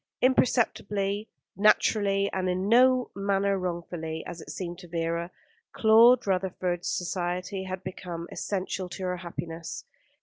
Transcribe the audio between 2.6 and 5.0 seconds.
no manner wrongfully, as it seemed to